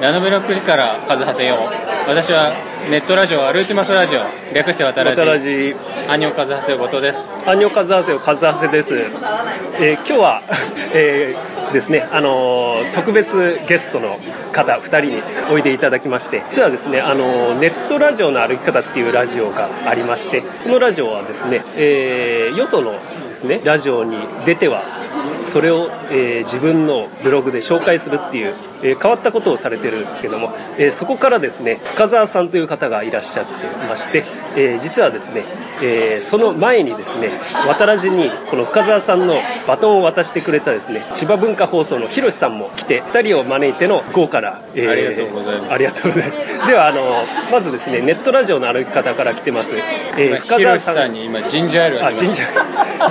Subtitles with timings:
[0.00, 1.56] ラノベの国から数はせよ
[2.08, 2.52] 私は
[2.90, 4.20] ネットラジオアルーティマスラジオ
[4.54, 5.74] 略して渡ら渡らじじ
[6.08, 7.28] アニョカズハセヨ後藤です。
[7.46, 10.42] アンニョカズハセよカズハセです、えー今日は、
[10.94, 14.18] えーですねあのー特別ゲストの
[14.52, 22.92] 方2人においでいただきまして実はですねあのーネットラジオの歩き方っていうラジオがありましてこのラジオはですね、えーよその
[23.28, 24.82] ですねラジオに出ては
[25.42, 33.52] それを、えー自分のブログで紹介するっていう、えー変わったことをされてるんですけども、えーそこからですね深澤さんという方がいらっしゃって
[33.88, 34.24] まして、
[34.56, 35.44] えー実はですね、
[35.82, 37.30] えーその前にですね
[37.66, 39.34] 渡らじにこの深澤さんの
[39.66, 49.74] バトンを渡してくれたですね千葉文化放送のひろしさんも来て2人を招いての豪華な、えーありがとうございますありがとうございますではあのまずですねネットラジオの歩き方から来てます、
[50.18, 52.48] えーヒロシさんに今ジンジャーエールあ、あげま神す社。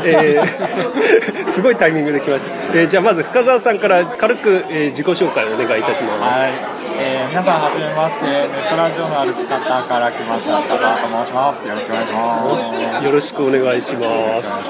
[0.06, 2.52] えー すごいタイミングで来ました。
[2.78, 6.22] えーじゃあまず深澤さんから軽く、えー自己紹介をお願いいたします。
[6.22, 6.52] はい、
[7.02, 11.68] えー皆さんはじめまして、ネットラジオの歩き方から来ました、深澤と申します。
[11.68, 13.06] よろしくお願いします。
[13.06, 14.70] よろしくお願いします。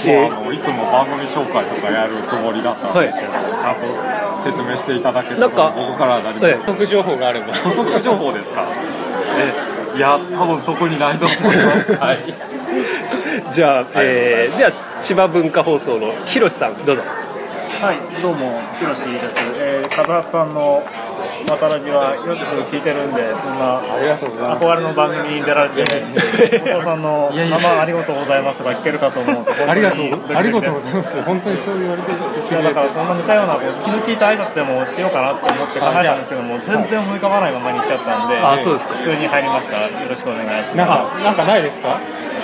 [0.00, 8.64] もうあのいつも番組紹介とかやるつもりだったんですけど、ちゃんと説明していただけたら、なんかここからは何えも補足情報があれば補足情報ですか？
[9.92, 11.92] えいや、多分特にないと思います。
[12.00, 12.18] はい。
[13.52, 14.70] じゃあ、えーでは
[15.02, 17.02] 千葉文化放送のひろしさんどうぞ。
[17.82, 19.34] はい、どうも、ひろしです。
[19.90, 20.82] えー、カズハスさんの
[21.48, 31.20] またラジはよく聞いてるんで、そんな憧れの番組に出られて、お父さんの生ありがとうございますとか聞けるかと思うと、ありがとうありがとうごいざいます。
[31.22, 32.14] 本当にそう言われてい
[32.54, 38.36] やだからそんな似たような気の利いた挨拶でもしようかなと思って考えたんですけども全然思い浮かばないままに行っちゃったんで
[38.78, 39.80] 普通に入りました。
[39.88, 41.18] よろしくお願いします。
[41.18, 41.98] かなんかないですか？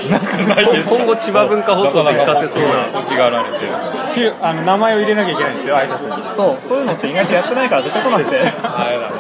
[0.05, 2.86] 今後千葉文化放送で聞かせそうな。
[2.92, 6.34] 欲しがられてあの名前を入れなきゃいけないんですよ挨拶に。
[6.34, 9.17] そうそういうのって意外とやってないから出てこなくてあれだな。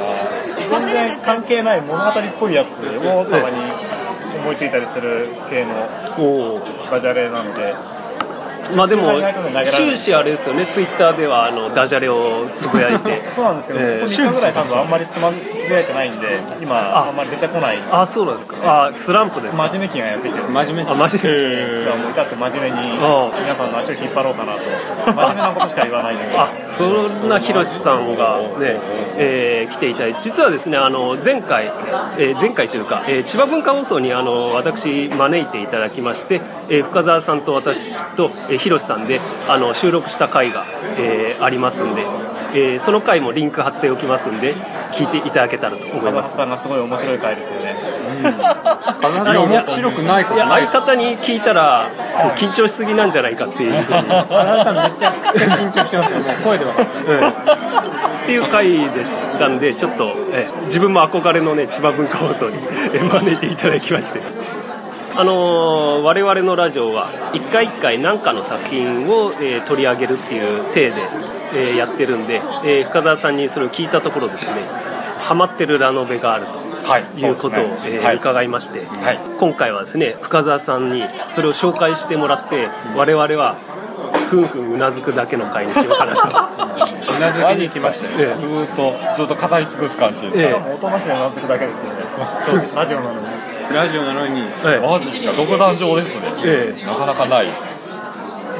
[0.70, 3.56] 全然関係ない物語っぽいやつをたまに
[4.42, 5.72] 思いついたりする系の
[6.18, 6.90] おー。
[6.90, 7.74] ダジャレなので
[8.74, 9.12] まあでも
[9.66, 10.66] 終始あれですよね。
[10.66, 13.22] ツイッターではあのダジャレをつぶやいて。
[13.34, 16.26] そうなんですけど、えーここ3日ぐらい多分あんまりつまつぶやいてないんで
[16.62, 16.76] 今
[17.08, 18.56] あんまり出てこないあそうなんですか。
[18.64, 19.62] あスランプですか。
[19.68, 24.58] 真面目期がやってきてる真面目にあマジで今日はもう至って真面目にあ皆さんの足を引っ張ろうかなと。
[25.12, 26.24] 真面目なことしか言わないんで。
[26.36, 28.78] あそんなひろしさんがね、
[29.18, 30.20] えー来ていただいて。
[30.22, 31.70] 実はですねあの前回、
[32.18, 40.64] えー前回というか、えー千葉文化放送にあの私招いていただきまして、えー深澤さんと私と、えーひろしさんであの収録した回が、
[40.98, 42.02] えーありますんで、
[42.54, 44.54] えーその回もリンク貼っておきますんで
[44.92, 46.30] 聞いていただけたらと思います。
[46.30, 47.76] スさんがすごい面白い回ですよね。
[48.20, 48.24] い
[49.34, 51.90] や面白くないこといやない相方に聞いたら
[52.36, 53.72] 緊張しすぎなんじゃないかっていう。
[53.72, 56.88] ふうに田中さんめちゃくちゃ緊張してますよもう声で分かる
[58.24, 62.56] っていう回でしたんでちょっと、え自分も憧れのね千葉文化放送に
[62.92, 64.20] え招いていただきまして
[65.18, 70.92] あのー我々のラジオは一回一回何かの作品を、えー取り上げるっていう体で、
[71.54, 72.34] えーやってるんで、
[72.64, 74.52] えー深澤さんにそれを聞いたところですね
[75.18, 77.20] ハマってるラノベがあるとはい。
[77.20, 78.16] いうことを、えーはい。
[78.16, 81.02] 伺いまして、はい今回はですね深澤さんに
[81.34, 83.56] それを紹介してもらって我々は
[84.30, 86.28] ふんふんうなずくだけの回にしようかなと。
[87.16, 90.38] うなずきに行きましたよええずーっと、ずっと語り尽くす感じです。
[90.38, 92.00] ええもう音なしでうなずくだけですよね
[92.74, 93.26] ラジオなのに
[93.72, 97.46] ラジオなのにはいマジですか独壇場ですね、えなかなかない。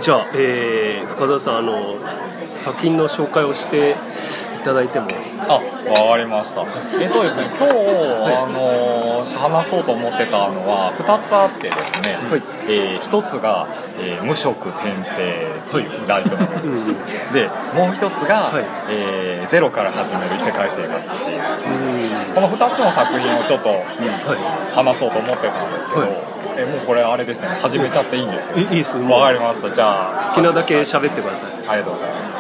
[0.03, 1.97] じゃあ、えー深澤さんあの
[2.55, 3.95] 作品の紹介をしてい
[4.67, 5.07] ただいても。
[5.47, 5.61] あ、わ
[6.11, 6.63] かりました。
[7.01, 7.73] えっとですね、今日、
[8.35, 12.43] あの話そうと思ってたのは2つあってですね、はい。
[12.69, 13.69] え1つが、
[14.01, 16.87] えー無色転生」というライトノベルです、
[17.33, 18.65] でもう1つが、はい。
[18.91, 21.41] えーゼロから始める異世界生活」っていう。
[22.35, 23.85] この2つの作品をちょっと、
[24.75, 26.11] 話そうと思ってたんですけど、はい。
[26.59, 28.59] えもうこれあれですね始めちゃっていいんですよ。
[28.59, 28.97] いいいです。
[28.97, 29.71] わかりました。
[29.71, 31.69] じゃあ好きなだけ喋ってください。
[31.69, 32.36] ありがとうございます。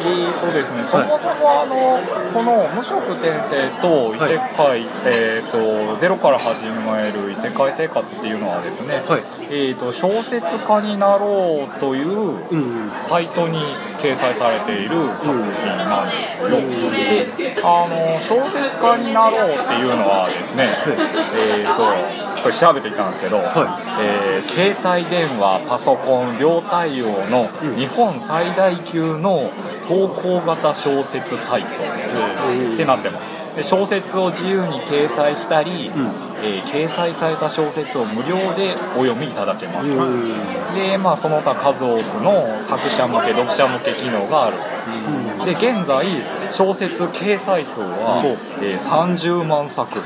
[0.00, 1.98] えーとですね、そもそもあの
[2.32, 9.22] この無色転生と異世界、えーとゼロから始める異世界生活っていうのはですね、はい。
[9.50, 13.58] えーと小説家になろうといううんサイトに
[13.98, 16.50] 掲載されている作品なんですよ。
[16.50, 20.68] で、あの小説家になろうっていうのはですね、
[21.34, 29.50] えーとこれ調べていたんですけど、はえー携帯電話パソコン両対応の日本最大級の
[29.86, 33.38] 投稿型小説サイトってなってます。
[33.56, 35.90] で小説を自由に掲載したり、
[36.42, 39.90] えー掲載された小説を無料でお読みいただけます、
[40.74, 42.32] でまあその他数多くの
[42.68, 44.56] 作者向け読者向け機能がある、
[45.44, 46.06] で現在、
[46.50, 48.22] 小説掲載数は、
[48.62, 50.00] えー、30万作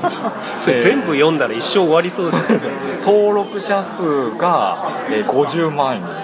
[0.64, 2.60] 全部読んだら一生終わりそうですね
[3.04, 4.76] 登録者数が、
[5.10, 6.22] えー、50万人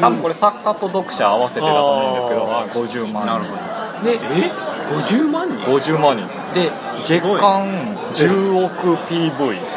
[0.00, 3.26] 多分これ作家と読者合わせてだと思うんですけどあ50万人。
[3.26, 3.78] なるほど。
[4.04, 4.50] でえ
[4.88, 6.26] ？50万人？50万人。
[6.54, 6.70] で
[7.06, 7.66] 月間
[8.14, 9.32] 10億 PV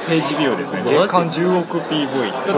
[0.08, 0.84] ページビューですね。
[0.86, 2.52] 月間10億 PV って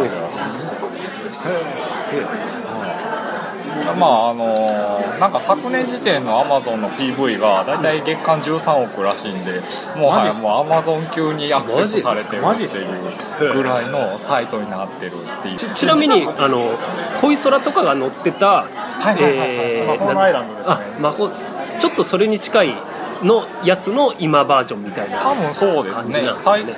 [4.00, 9.62] まああのーなんか昨年時点のアマゾンの PV が大体月間13億らしいんで
[9.96, 12.64] もうはいもうアマゾン級にアクセスされてるって
[13.44, 15.56] いうぐらいのサイトになってるっていう。
[15.56, 16.72] ちちなみにあの
[17.22, 18.66] 恋空とかが載ってた
[19.88, 20.76] 魔法のアイランドですね。
[20.76, 22.74] あ魔法ちょっとそれに近い
[23.24, 25.18] のやつの今バージョンみたいな
[25.94, 26.74] 感じねなんですよね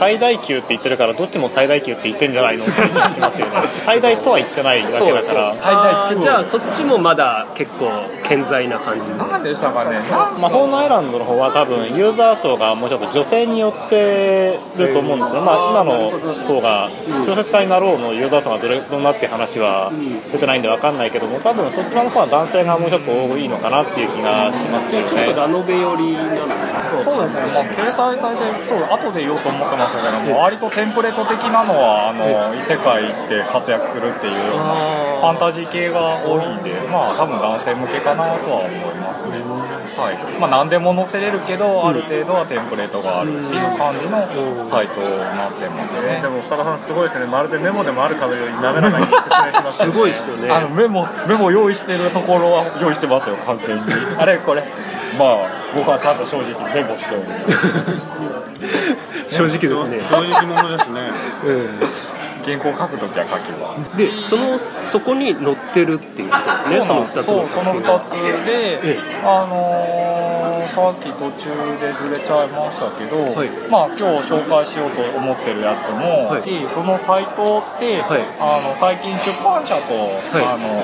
[0.00, 2.64] 最大級って言ってるからどっちも最大級って言ってんじゃないの？
[2.64, 3.52] って気がしますよね。
[3.84, 5.54] 最大とは言ってないだけだから。
[5.54, 7.90] 最大じゃあそっちもまだ結構
[8.26, 9.98] 健在な感じで何でしたかね。
[10.40, 16.10] 魔法のアイランドの方は多分ユーザー層がもうちょっと女性によってると思うんですよ、まあ、今の
[16.48, 16.88] 方が
[17.26, 19.92] 小説家になろうのユーザー層がどれどんなっていう話は
[20.32, 34.74] 出てないんで分かんないけども多分そちらの方は男性がもうちょっと多いのかなっていう気がしますよちょっとねラノベ寄りなんですそうですね、まあ、掲載されてそう後で言おうと思ってましたけども割とテンプレート的なのはあの異世界行って活躍するっていうような
[35.20, 39.36] ファンタジー系が多いんでまあ多分男性向けかなとは思いますね。
[40.00, 40.40] はい。
[40.40, 44.24] まあ何でも載せれるけどある程度はテンプレートがあるっていう感じの
[44.64, 46.20] サイトになってますね。
[46.22, 47.26] でも深田さんすごいですね。
[47.26, 50.50] まるでメモでもあるかのように滑らかに説明します すごいですよね。
[50.50, 53.82] あのメモメモ用意してるところは用意してますよ完全に。
[54.16, 54.64] あれこれ
[55.20, 57.14] まあ僕はちゃんと正直メモして。
[57.14, 58.40] お る
[59.28, 61.00] 正直ですね、正直者ですね。
[62.44, 66.86] 原稿書くときは書きますでそのそこに載ってるっていうことですね。
[66.86, 68.10] その2つのそうその2つ
[68.46, 70.20] で、あのー
[70.70, 71.50] さっき途中
[71.80, 73.50] でずれちゃいましたけど、はい。
[73.70, 76.42] まあ今日紹介しようと思ってるやつも、はい。
[76.72, 78.22] そのサイトって、はい。
[78.38, 79.92] あの最近出版社と、
[80.38, 80.42] い。
[80.42, 80.80] あの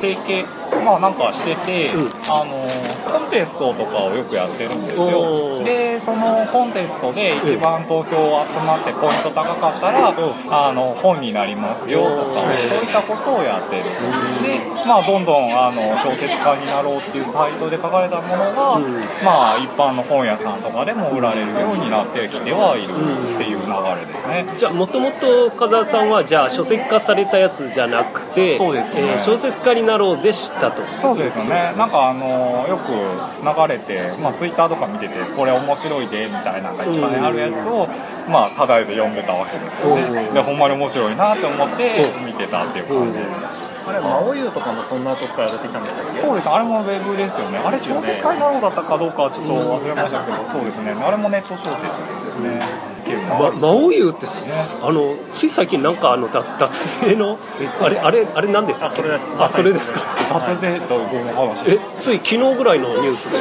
[0.00, 0.44] 提携
[0.84, 2.10] まあなんかしてて、うん。
[2.28, 2.66] あの
[3.10, 5.64] コンテストとかをよくやってるんですおよー。
[5.64, 13.84] でそのコンテストで一番投票集まってポイント高かったら、あの本になりますよとかそういったことをやってる。
[13.84, 18.78] でまあどんどんあの小説家になろうっていうサイトで書かれたものが、
[19.22, 22.92] まあ一般の本屋さんとかでも売られるようになってきてはいる
[23.34, 24.46] っていう流れですね。
[24.56, 28.94] じゃあもともと岡田さんはじゃあ書籍化されたやつじゃなくてそうです。
[28.94, 30.82] ねえー小説家になろうで知ったと。
[30.98, 31.74] そうですよね。
[31.76, 37.88] なんかあのよく流れて、まあ、ツイッターとか見ててこれ面白いでみたいなのがいっぱいあるやつを、
[38.30, 40.30] まあただで読んでたわけですよね。
[40.32, 46.20] でほんまに面白いなって思って見てたっていう感じですあれ魔王湯とかもそんなとこから出てきたんでしたっけ？
[46.20, 46.48] そうです。
[46.48, 47.58] あれもウェブですよね。
[47.58, 50.36] あれ小説家になろうだったかどうかはちょっと忘れましたけど。
[50.50, 50.92] そうですね。
[50.92, 51.88] あれもネット小説で
[52.20, 53.28] すよね。
[53.28, 54.46] ま、魔王湯ってす
[54.80, 57.38] あのつい最近なんかあのだ脱税の
[57.80, 59.02] あれあれあれ何でしたっけ？
[59.02, 59.30] あそれです。
[59.38, 60.00] あそれですか？
[60.32, 61.68] 脱税とどの話。
[61.68, 63.38] えつい昨日ぐらいのニュースで。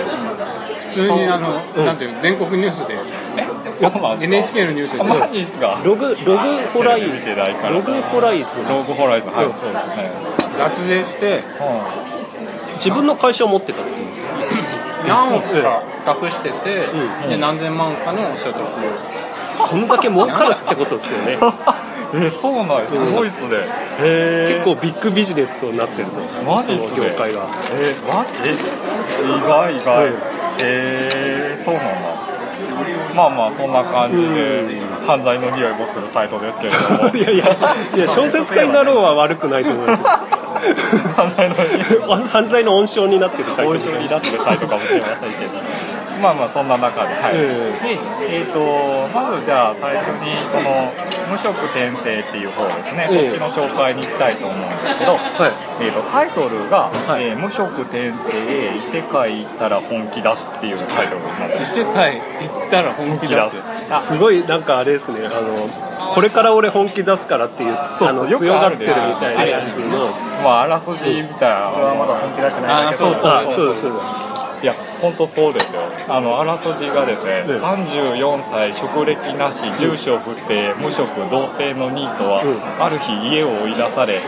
[0.91, 1.53] 普通にあの、
[1.85, 2.97] なんていうの全国ニュースで。
[2.97, 3.50] そうなんですか
[3.87, 5.81] NHK のニュースであマジっすか？
[5.83, 6.37] ログログ
[6.73, 7.73] ホライテレビ見てないから。
[7.73, 8.45] ログホライズ。
[8.67, 9.27] ログホライズ。
[9.27, 10.09] ンはいそうですね。
[10.59, 11.43] 脱税して。
[12.75, 14.07] 自分の会社を持ってたっていう。
[15.07, 15.83] 何億か
[16.23, 16.87] 隠してて、
[17.29, 18.61] で何千万かの所得。
[19.53, 21.37] そんだけ儲かるってことですよね。
[22.13, 23.49] えそうなんですすごいっすね。
[24.47, 26.19] 結構ビッグビジネスとなってると。
[26.49, 27.07] マジっすね。
[27.09, 27.41] 業界が。
[27.73, 28.49] えマジ？
[28.49, 28.53] え
[29.23, 30.09] 意外意外。
[30.63, 31.91] えー、そうなんだ
[33.15, 37.15] まあまあそんな感じで犯罪の匂いもするサイトですけれども。
[37.15, 37.57] いやいや
[37.95, 40.07] いや小説家になろうは悪くないと思いますよ。
[41.15, 41.55] 犯罪の
[42.27, 45.51] 犯罪の温床になってるサイト応酬になってるサイトかもしれませんけど。
[46.21, 47.73] まあまあそんな中ではい、え。
[47.81, 50.93] でえー、とまずじゃあ最初にその
[51.31, 53.29] 無色転生っていう方ですね、ええ。
[53.29, 55.51] そっちの紹介に行きたいと思うんですけど、はい。
[55.81, 57.23] えー、とタイトルが、はい。
[57.23, 61.79] えー無色転生異世界行ったら本気出す」っていうタイトルになってます。
[61.79, 63.61] 世界行ったら本気出す。
[63.89, 63.99] あ。
[63.99, 65.25] すごいなんかあれですね。
[65.25, 70.09] あのこれから俺本気出すからっていうそうあのよく強がってるみたいなやつの。
[70.43, 73.05] まああらすじみたいな俺はまだ本気出してないんだけど。
[73.05, 73.91] そうそうあそうですそう
[74.61, 75.81] いや本当そうですよ。
[76.07, 82.43] あのあらすじがですね、うん34歳職歴なし住所不定無職童貞のニートは、
[82.79, 84.21] ある日家を追い出され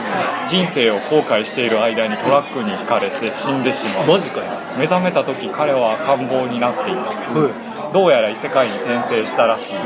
[0.48, 4.08] 人生を後悔している間にトラックにひかれて死んでしまう。
[4.08, 4.46] マジかよ。
[4.78, 9.78] 目覚めた時彼は赤ん坊になっていたうんどうやら異世界に転生したらしい、で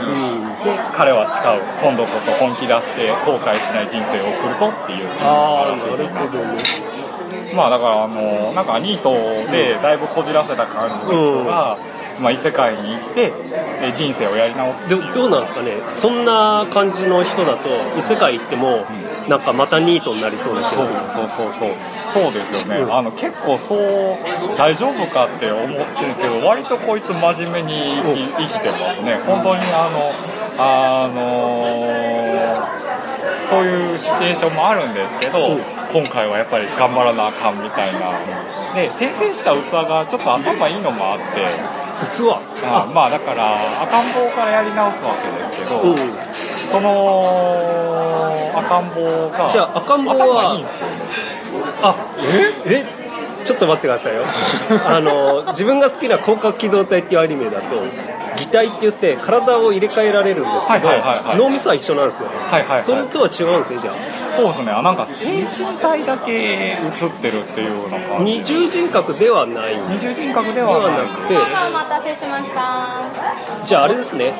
[0.95, 1.59] 彼は誓う。
[1.83, 5.09] 今度こそ本気出して後悔しない人生を送るとっていう。
[5.19, 6.96] ああなるほどね
[7.55, 9.13] まあだからあのなんかニート
[9.51, 11.77] でだいぶこじらせた感じの人が、
[12.19, 13.33] まあ、異世界に行って
[13.81, 14.87] え人生をやり直す。
[14.89, 15.81] でどうなんですかね？
[15.87, 18.85] そんな感じの人だと異世界行っても
[19.27, 21.27] なんかまたニートになりそうな気そうがする。
[21.27, 21.69] そうそうそう
[22.13, 22.33] そう。
[22.33, 22.93] ですよね、うん。
[22.93, 23.79] あの結構そう
[24.57, 28.01] 大丈夫かって思ってるんですけど割とこいつ真面目に
[28.37, 29.17] 生き,、てますね。
[29.25, 30.11] 本当にあの
[30.59, 31.63] あの
[33.45, 38.11] そういうシチュエーションもあるんですけど、うん今回はやっぱり頑張らなあかんみたいな。
[38.75, 41.25] で転生した器がちょっと頭いいのもあって。
[42.11, 42.29] 器？
[42.63, 45.95] あまあだから赤ん坊からやり直すわけですけど、う。
[45.95, 45.97] ん
[46.69, 47.23] その
[48.55, 50.95] 赤ん坊がじゃあ赤ん坊は頭いいんですよね。
[51.81, 51.95] あ
[52.67, 52.96] え？
[53.47, 54.23] ちょっと待ってくださいよ。
[54.85, 57.81] あの自分が好きな広角機動隊っていうアニメだと
[58.37, 61.37] 擬態って言って体を入れ替えられるんですけどはいはいはいはい。
[61.37, 62.81] 脳みそは一緒なんですよ、はいはいはい。
[62.81, 63.93] それとは違うんですねじゃあ。
[64.35, 64.71] そうですね。
[64.71, 66.77] あなんか精神体だけ映っ
[67.21, 68.33] てるっていうような感じ。
[68.33, 69.77] 二重人格ではない。
[69.77, 71.37] 二重人格ではなくて。
[71.37, 71.39] お
[71.71, 73.65] 待たせしました。
[73.65, 74.33] じゃああれですね。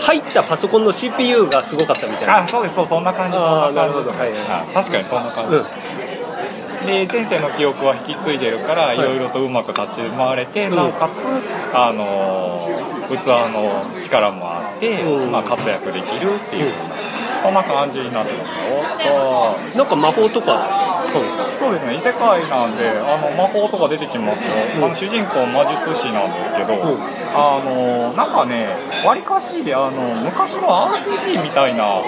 [0.00, 2.38] 入ったパソコンの CPU がすごかったみたいな。
[2.40, 2.74] あそうです。
[2.74, 4.10] そうそんな感じそんな感じなるほど。
[4.10, 4.40] はいはい。
[4.48, 5.64] あ確かにそんな感じ、うん
[6.86, 11.24] で前世の記憶は引き継いでるから、い、ろいろとうまく立ち回れて、なおかつ
[11.74, 15.30] あのー器の力もあって、うん。
[15.32, 16.72] まあ、活躍できるっていう、
[17.42, 19.56] そんな感じになってますよ。
[19.76, 21.44] なんか魔法とか使うんですか。
[21.58, 21.94] そうですね。
[21.94, 26.98] 異世界なんであの魔法とか出てきますよ、あの主人公魔術師なんですけど、ん。
[27.34, 28.68] あのなんかね
[29.04, 32.02] わりかしあの昔の RPG みたいな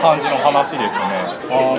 [0.00, 1.36] 感じの話ですね。
[1.50, 1.76] あ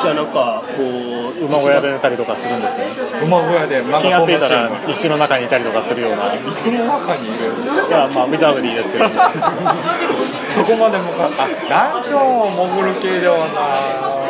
[0.00, 3.20] じゃあなんかこう馬小屋で寝たりとかするんですね。
[3.20, 6.34] の馬小屋でなん気がついたら石の中にいたりとかするような。
[6.34, 7.90] い椅子の中にいる。
[7.90, 9.04] やまあ見た目でいいですけど。
[10.52, 11.30] そこまで向か。
[11.38, 14.21] あダンジョンを潜る系ではな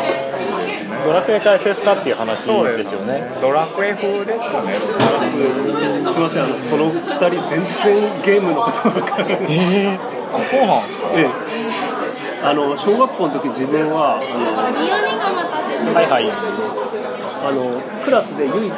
[1.04, 3.28] ドラクエ解説かっていう話ですよね。
[3.40, 4.74] ドラクエ風ですかね。
[4.74, 9.36] すいませんあのこの二人全然ゲームのことわからない。
[9.36, 11.08] あそうなんですか。
[11.14, 11.52] ええ。
[12.44, 16.14] あの小学校の時自分はあギオニがお待たせしました。
[16.14, 16.82] はいはい。
[17.42, 18.72] のあのクラスで唯一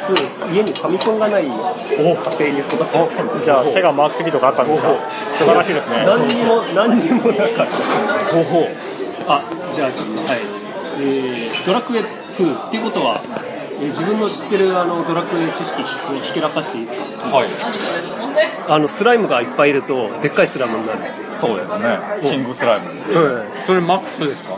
[0.53, 2.09] 家にファミコンがない家庭
[2.51, 3.23] に育っちゃった。
[3.23, 4.89] んでじゃあセガマーク3とかあったんですか
[5.37, 6.05] 素晴らしいですね。
[6.05, 7.75] 何にも何にもなかった。
[8.33, 8.69] ほうほう
[9.27, 9.41] あ
[9.71, 10.64] じゃあちょっとはい、
[10.97, 12.03] えードラクエ
[12.37, 15.89] 風っていうことは、えー自分の知ってるあのドラクエ知識ひ
[16.21, 17.27] ひけらかしていいですか？
[17.27, 17.47] はい。
[18.69, 20.99] あのスライムがいっぱいいるとでっかいスライムになる、
[21.35, 21.99] そうですね。
[22.21, 23.11] キングスライムです。
[23.67, 24.57] それマックスですか？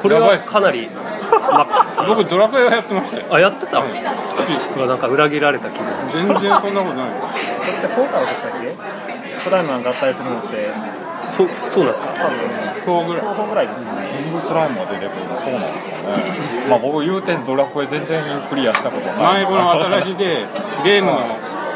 [0.00, 1.94] これはかなりマックス。
[2.08, 3.34] 僕ドラクエはやってましたよ。
[3.34, 5.86] あやってた、うわなんか裏切られた気分。
[6.12, 7.10] 全然そんなことない。
[7.94, 8.72] 効果でしたっけ？
[9.38, 10.70] スライムが合体するのって
[11.36, 12.08] そそうなんですか？
[12.14, 12.38] 多分
[12.84, 13.22] そうぐらい。
[13.22, 13.80] 5本ぐらいです。
[13.84, 13.90] ね
[14.22, 15.84] キングスライムが出てくるのそうなんですかね
[16.68, 19.16] まあ僕言うてドラクエ全然クリアしたことない。
[19.16, 20.46] 前この新しいで
[20.84, 21.18] ゲームの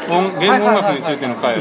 [0.09, 1.57] 音ゲーム音楽についての回、あ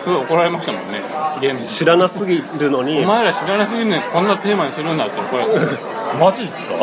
[0.00, 1.00] すごい怒られましたもんね
[1.40, 3.00] ゲーム知らなすぎるのに。
[3.00, 5.60] お前ら知らなすぎるのにこんなテーマにするんだって怒られて
[6.20, 6.74] マジっすか？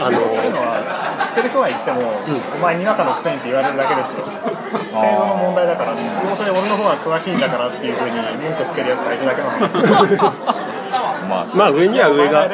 [0.00, 0.18] あの
[1.34, 2.00] ってる人が言っても、
[2.54, 4.22] お前にわかのくせにって言われるだけですよ。
[4.94, 9.60] 程度の問題だからどうせ俺の方が詳しいんだからっていうふうに文句つけるやつがいるだけの話。
[9.60, 9.82] ですよ
[11.28, 12.52] まあまあ上には上が 上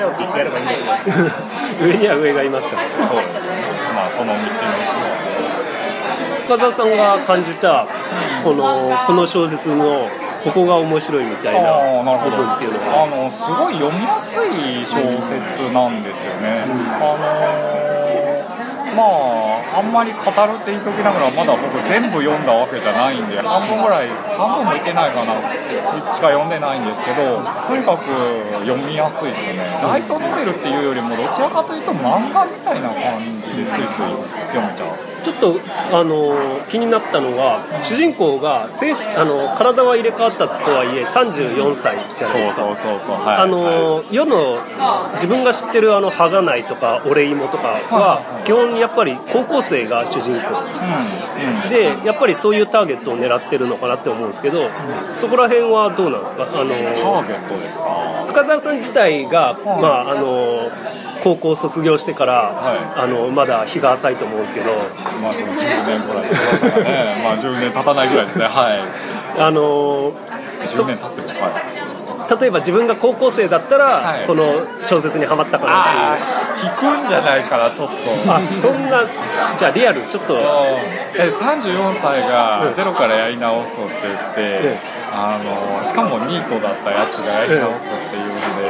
[1.98, 2.82] には上がいますから。
[3.06, 3.16] そう。
[3.20, 3.40] ですね
[3.94, 4.38] まあその道の
[6.46, 7.86] 深澤さんが感じた
[8.42, 10.08] このこの小説の
[10.42, 13.04] ここが面白いみたいな部分っていうのは。
[13.04, 16.64] あのすごい読みやすい小説なんですよね、
[16.98, 17.79] あのー
[18.96, 20.24] まああんまり語る
[20.56, 25.34] って言いときながらまだ僕全部読んだわけじゃないんで半分ぐらい半分もいけないかな。
[25.38, 29.64] いつしか読んでないんですけどとにかく読みやすいですね。
[29.82, 34.14] ライトノベルっていうよりもどちらかというと漫画みたいな感じでスイスイ
[34.54, 35.09] 読めちゃう。
[35.20, 35.60] ちょっと
[35.92, 36.36] あの
[36.70, 42.56] 気になったのが主人公が精神あの体は入れ替わったとはいえ34歳じゃないですか。
[42.56, 43.36] そうそうそうそうはい。
[43.38, 44.58] あの世の
[45.14, 50.60] 自分が知ってるあのハガナイとかオレイモとかは基本やっぱり高校生が主人公。
[51.70, 54.68] でやっぱりそういうターゲットを狙ってるのかなって思うんですけど
[55.16, 56.42] そこら辺はどうなんですか？
[56.42, 58.24] あのターゲットですか？
[58.28, 59.72] 深澤さん自体が、ま
[60.02, 60.70] あ、あの
[61.22, 63.00] 高校卒業してから、はい。
[63.00, 64.70] あのまだ日が浅いと思うんですけど
[65.22, 68.44] まあその10年ぐらいねまあ10年経たないぐらいですね。
[68.46, 69.40] はい。
[69.40, 70.12] あの
[70.62, 71.50] 10年経ってるは
[72.36, 72.40] い。
[72.40, 74.26] 例えば自分が高校生だったら、はい。
[74.26, 77.94] この小説にはまったかなああ引くんじゃないかなちょっと。
[78.28, 79.04] あそんな
[79.58, 80.36] じゃあリアルちょっと。
[81.16, 84.78] え34歳がゼロからやり直そうって言って、え
[85.10, 88.69] あのしかもニートだったやつがやり直そうっていうので、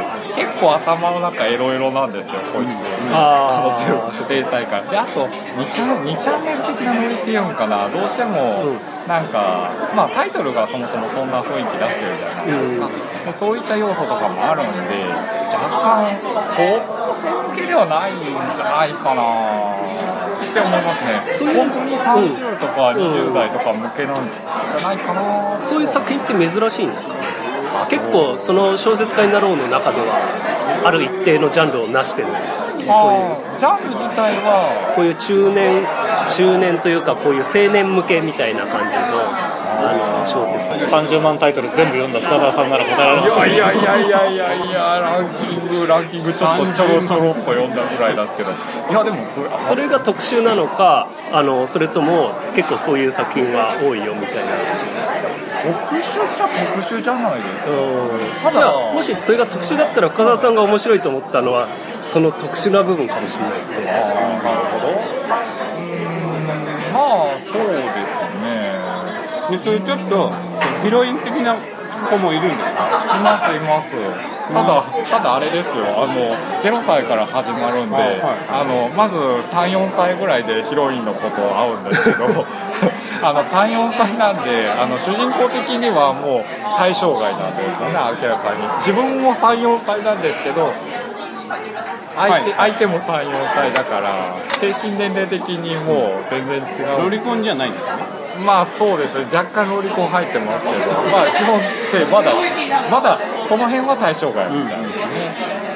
[0.61, 2.69] 構頭の中エロエロなんですよこいつ、
[3.11, 3.71] あー。
[3.71, 7.89] のゼロ0歳からであと2チャン2チャンネル的なノリっていうんかな。
[7.89, 8.77] どうしても、
[9.07, 12.89] なんかまあタイトルがそもそもそんな雰囲気出してるじゃないですか、
[13.25, 15.03] でそういった要素とかもあるんで
[15.49, 16.15] 若干
[16.55, 18.19] 高校生向けではないん
[18.55, 19.21] じゃないかな。
[20.41, 21.53] って思いますね。
[21.55, 25.61] 本当に30とか20代とか向けなんじゃないかな。
[25.61, 27.15] そういう作品って珍しいんですか？
[27.89, 32.27] 結構その小説家になろうの中ではある一定のジャンルを成してる。
[32.87, 35.85] あージャンル自体はこういう中年
[36.27, 40.61] 中年というかこういう青年向けみたいな感じのあの小説。
[40.89, 48.51] 30万タイトル全部読んだ深澤さんなら答えられますいやいやいやいやいやいやランキングランキングちょっとちょろちょろっと読んだぐらいですけど。
[48.51, 54.41] いやでもそれそれが特殊なのかあのそれとも結構そういう作品は多いよみたいな
[55.63, 57.71] 特殊っちゃ特殊じゃないですか。
[58.43, 61.67] ただじゃあもしそれが特殊だったら深澤さんが面白いと思ったのは
[62.01, 63.77] その特殊な部分かもしれないですね。
[63.89, 64.07] ああ
[64.43, 64.87] なるほど。
[64.89, 66.01] うー
[66.89, 66.99] んま
[67.35, 68.47] あそうですね。
[69.51, 70.31] でそういうちょっと
[70.83, 73.17] ヒロイン的な子もいるんですか？
[73.17, 73.95] いますいます。
[74.51, 75.85] ただただあれですよ。
[76.03, 76.13] あの
[76.59, 82.45] 0歳から始まるんで、あのまず34歳ぐらいでヒロインの子と会うんですけど
[83.21, 86.43] あの34歳なんであの主人公的にはもう
[86.77, 88.67] 対象外なんですよね明らかに。
[88.77, 90.73] 自分も34歳なんですけど
[92.15, 92.71] 相手,、はい。
[92.71, 94.15] 相手も34歳だから
[94.49, 96.61] 精神年齢的にもう全然違
[96.99, 97.03] う。
[97.03, 97.91] ロリコンじゃないんですね。
[98.45, 99.15] まあそうです。
[99.19, 101.59] ね若干ロリコン入ってますけどまあ基本
[101.91, 102.31] 性まだ
[102.89, 105.71] まだその辺は対象外みたいですね、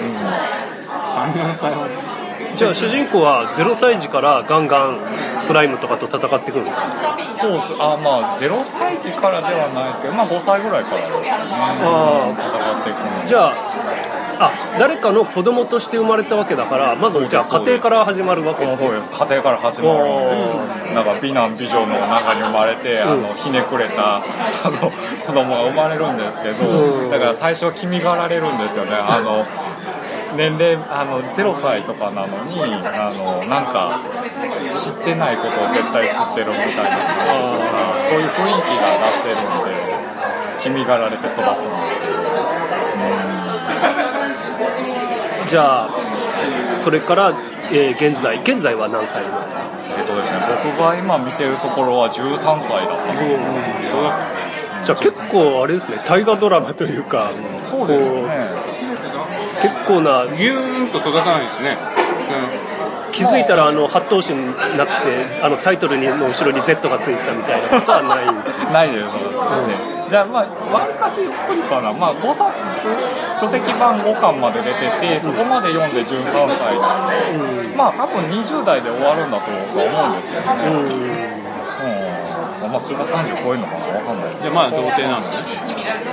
[1.15, 2.14] 34歳は
[2.55, 4.99] じゃあ主人公は0歳児からガンガン
[5.37, 6.83] スライムとかと戦っていくんですか？
[7.41, 7.73] そうです。
[7.79, 11.31] あまあ0歳児からではないですけどまあ5歳ぐらいからですね。
[11.31, 13.53] あ戦っていくのじゃあ
[14.37, 18.87] あ誰かの子供として生まれたわけだからまずじゃあ家庭から始まるわけですね。
[18.87, 19.11] そうです。
[19.11, 20.05] 家庭から始まる
[20.95, 24.17] なんか美男美女の中に生まれて、あのひねくれた
[24.63, 24.91] あの
[25.25, 27.11] 子供が生まれるんですけど、うん。
[27.11, 28.91] だから最初は気味がられるんですよね。
[28.95, 29.45] あの
[30.35, 33.99] 年齢あの0歳とかなのにあのなんか
[34.71, 36.97] 知ってないことを絶対知ってるみたいな
[38.09, 39.71] そういう雰囲気が出してるんで
[40.61, 41.51] 気味がられて育つんですけ
[45.45, 45.89] どじゃあ
[46.75, 47.33] それから、
[47.71, 49.65] えー現在現在は何歳なんですか？
[49.97, 53.13] えっとですね僕が今見てるところは13歳だった。
[53.13, 57.31] んですじゃあ結構あれですね大河ドラマというか
[57.65, 58.27] そうですこねう
[59.61, 61.77] 結構なギューンと育たないですね、
[63.11, 64.45] 気づいたらあの八頭身に
[64.77, 68.49] なってあのタイトルにの後ろに Z がついてたみたいなことはないんです。
[68.59, 69.17] ね ないです、
[70.09, 71.93] じゃあまあわりかしゆっくりかな。
[71.93, 72.51] まあ5冊
[73.39, 80.67] 書籍版5巻まで出ててそこまで読んで13歳なんで、まあ多分20代で終わるんだと僕は思うんですけどね。
[80.67, 81.34] うん
[82.67, 84.41] まあそれが30超えるのかなわかんないです。
[84.41, 85.55] じゃあまあ童貞なんですね。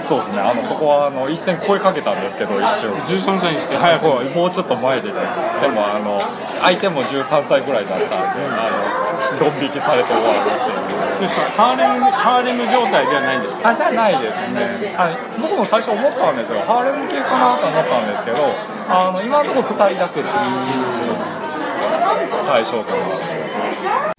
[0.03, 0.41] そうですね。
[0.41, 3.77] あのそこはあの一線声かけたんですけど一瞬13歳にして。
[3.77, 5.15] 早くもうもうちょっと前でね。
[5.61, 6.21] でもあの
[6.61, 8.69] 相手も13歳ぐらいだったんであ
[9.39, 10.93] のドン引きされて終わるっていう。
[11.57, 13.71] ハーレムハーレム状態ではないんですか？
[13.71, 16.59] あじゃないですね、はい、僕も最初思ったんですよ。
[16.67, 18.39] ハーレム系かなと思ったんですけど
[18.91, 20.35] あの今のところ2人だけです
[22.45, 24.12] 対象とは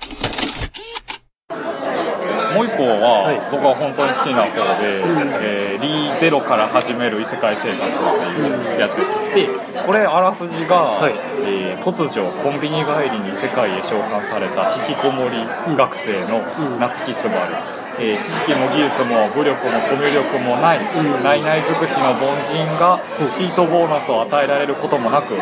[2.56, 5.02] もう一個は、僕は本当に好きな方で、
[5.42, 8.96] えーリーゼロから始める異世界生活っていうやつ
[9.36, 9.50] で
[9.86, 11.14] これあらすじが、はい。
[11.46, 15.36] えー突如コンビニ帰りに世界へ召喚された引きこもり
[15.76, 16.40] 学生の
[16.80, 17.56] 夏木すばる、
[18.00, 20.80] えー知識も技術も武力もコミュ力もない、
[21.24, 25.36] ないない尽くしの凡人がシートボーナスを与えられることもなく、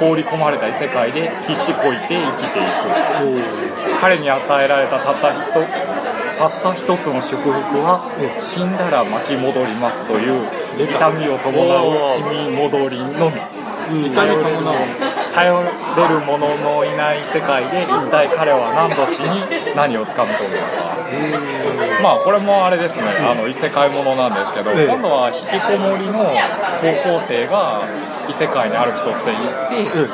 [0.00, 4.00] 放り込まれた異世界で必死こいて生きていく。
[4.00, 5.52] 彼に与えられたたった一
[6.40, 7.52] たった一つの祝福
[7.84, 8.00] は、
[8.40, 10.48] 死んだら巻き戻りますという
[10.80, 11.52] 痛みを伴
[11.84, 13.36] う死に戻りのみ。
[15.34, 19.42] 頼れる者のいない世界で一体彼は何度死に
[19.74, 20.96] 何をつかみ取るのか。
[22.02, 23.02] まあこれもあれですね。
[23.20, 26.32] あの異世界ものなんですけどええ今度は引きこもりの
[26.80, 27.82] 高校生が
[28.28, 30.08] 異世界にある日突然行ってで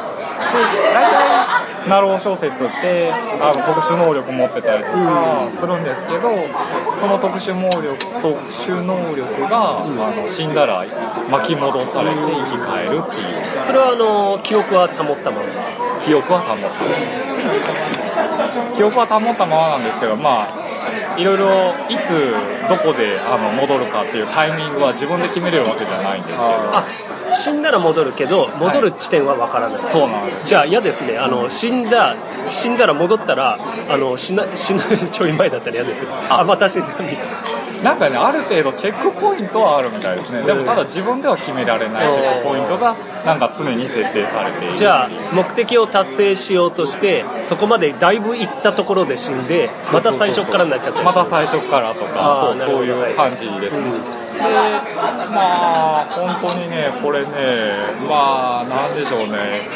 [0.95, 6.31] 大体ナロー小説ってあの特殊能力持ってたりとかするんですけど、
[6.99, 10.85] その特殊能力特殊能力が、あの死んだら
[11.31, 13.27] 巻き戻されて生き返るっていう。
[13.65, 15.43] それはあの記憶は保ったまま？
[16.05, 16.67] 記憶は保った。
[18.77, 20.66] 記憶は保ったままなんですけどまあ
[21.17, 22.35] いろいろいつ
[22.69, 26.47] どこであの戻るかっていうタイミングは自分で決めれるわけじゃないんですけど。
[26.47, 26.87] あ
[27.35, 30.47] 死んだら戻るけど戻る地点はわからない、そうなんです。
[30.47, 31.19] じゃあ嫌ですね。
[31.19, 32.17] あの死んだ
[32.49, 33.59] 死んだら戻ったら
[33.91, 36.45] あの死な死ぬちょい前だったら嫌ですよあ。
[36.45, 37.17] また死んだみたい
[37.83, 40.43] なんかねある程度チェックポイントはあるみたいですね。
[40.43, 44.71] でもただ自分では決められないチェックポイントがなんか常に設定されている。
[44.71, 53.85] なじゃあ目的を達成しようとしてそこまでだいぶ行ったところで死んでまた最初からになっちゃったりますた最初からとかそうそういう感じですね、
[54.37, 54.43] で
[55.33, 57.27] まあ本当にねこれね
[58.09, 59.69] まあなんでしょうね。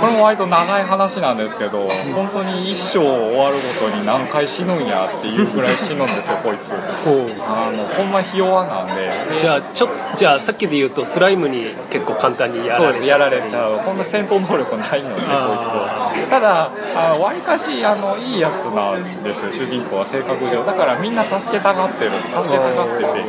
[0.00, 6.72] これも割と長い話なんですけど本当に一生終わるごとに何回死ぬんやっていうぐらい死ぬんですよこいつ。
[6.72, 9.10] あのほんまひ弱なんで。
[9.38, 12.90] じゃあちょじゃあさっきで言うとスライムに結構簡単にやら
[13.30, 13.50] れちゃう。
[13.50, 13.78] ちゃう。
[13.78, 16.12] ほんと戦闘能力ないのでこいつは。
[16.30, 16.70] ただ
[17.18, 20.64] わりかしあのいいやつなんですよ主人公は性格上。
[20.64, 23.24] だからみんな助けたがってる助けたがってて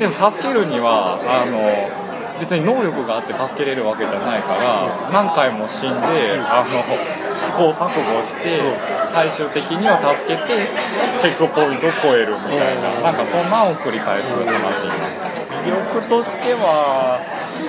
[0.00, 1.60] でも助けるにはあの
[2.40, 6.80] 別に能力があって助けれるわけじゃないから何回も死んであの
[7.36, 8.64] 試行錯誤して
[9.12, 10.48] 最終的には助けて
[11.20, 13.12] チェックポイントを超えるみたいな。
[13.12, 14.88] なんかそんなんを繰り返す話
[15.64, 17.20] 魅力としては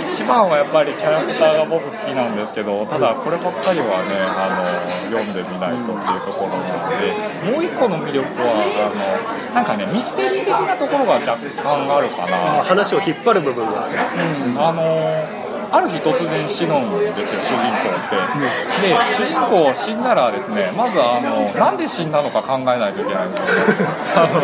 [0.08, 4.64] 一番はやっぱりキャラクターが僕好きなんですけどただこればっかりはねあの
[5.12, 7.12] 読んでみないとっていうところなので
[7.52, 12.64] もう一個の魅力はあのなんかねミステリー的なところが若干あるかな。
[12.64, 13.86] 話を引っ張る部分が。
[14.58, 18.16] あのある日突然死ぬんですよ主人公って。
[18.84, 23.48] で主人公死んだらですねまずあのなんで死んだのか考えないといけないんですよ。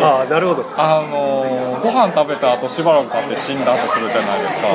[0.00, 0.64] あなるほど。
[0.76, 1.44] あの
[1.82, 4.68] ご飯食べた後しばらく経って死んだとするじゃないですか。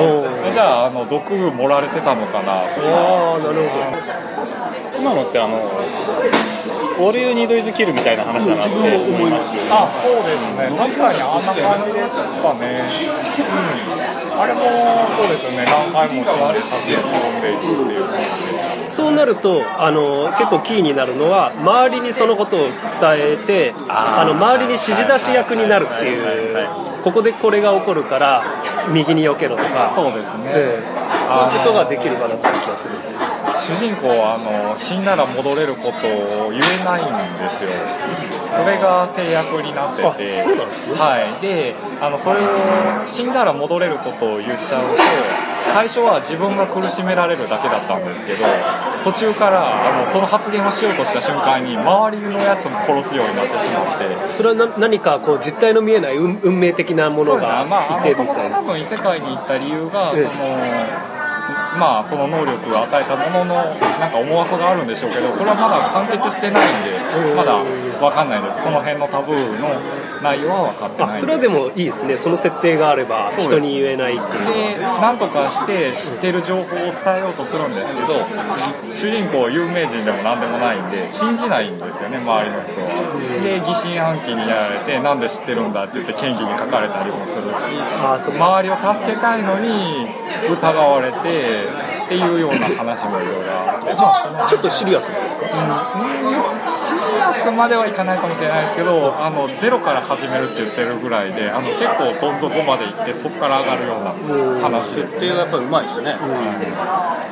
[0.46, 2.44] でじゃああの毒盛られてたのかな。
[2.44, 3.84] とああなるほ
[4.96, 5.56] 今のってあの
[7.00, 10.78] 「オールユニードイズキル」みたいな話だなって思いますあそうですね。
[10.78, 12.84] 確かにあんな感じですかね。
[14.18, 14.60] うんあれも
[15.16, 15.64] そうですよね。
[15.64, 18.04] 何回も死んで先へ進んでいくっていう。
[18.04, 22.74] 感じでどそうなるとあの結構キーになるのは周りにそのことを伝
[23.14, 26.68] えてあの周りに指示出し役になるっていう
[27.02, 28.42] ここでこれが起こるから
[28.92, 29.90] 右に避けろとか。
[29.94, 31.04] そうですね、ええ。
[31.30, 33.14] そういうことができるかなって気がするんです
[33.74, 37.70] 主人公はあの死んだら戻れることを言えないんですよ
[38.54, 40.44] それが制約になってて。
[40.94, 41.42] はい。
[41.42, 45.02] であのそれを死んだら戻れることを言っちゃうと
[45.72, 48.44] 最初は自分が苦しめられるだけだったんですけど
[49.02, 54.28] 途中からあのその発言をしようとした瞬間に周りのやつも殺すようになってしまって。
[54.28, 58.60] それはな何かこう実体の見えない運運命的なものがまあ、あいてみたいな。
[58.60, 60.26] も多分異世界に行った理由が、ええ。
[60.26, 61.13] その
[61.78, 63.54] まあその能力を与えたものの
[64.00, 67.58] なんか思惑があるんでしょうけどこれはまだ完結してないんでまだ
[68.00, 68.62] 分かんないです。
[68.62, 69.70] その辺のタブーの
[70.22, 72.16] 内容は分かってないそれはでもいいですね。
[72.16, 74.78] その設定があれば人に言えないっていう。
[74.78, 78.26] でなんとかして知ってる情報を伝えようとするんですけど
[78.94, 82.80] 主人公は有名人でも何でもないんで信じないんですよね周りの人。
[82.80, 82.88] は
[83.42, 87.68] で疑心暗鬼にやられてなんで知ってるんだって言って嫌疑に書かれたりもするし
[88.30, 90.08] 周りを助けたいのに
[90.50, 91.63] 疑われて
[92.04, 94.50] っていうような話もいろいろあって。
[94.50, 95.46] ちょっとシリアスですか？
[96.76, 104.12] シリアスまではいかないかもしれないですけどあのゼロから始めるって言ってるぐらいであの結構どん底まで行ってそこから上がるような
[104.60, 104.94] 話。
[104.94, 106.14] ですね設定がやっぱりうまいですね、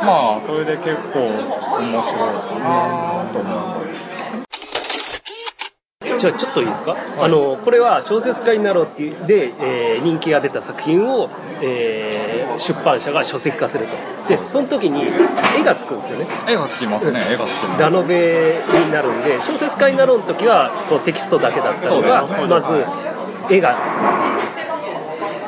[0.00, 4.11] まあそれで結構面白いかなと思う
[6.18, 13.96] じゃあちょっといいですか、あのこれは小説家になろうっていうで、えー人気が出た作品を、えー出版社が書籍化すると。
[14.28, 15.04] でその時に
[15.58, 16.26] 絵がつくんですよね。
[16.46, 17.80] 絵がつきますね絵がつきます。
[17.80, 22.84] ラノベになるんで小説家になろうの時はこうテキストだけだったのがまず
[23.50, 23.94] 絵がつ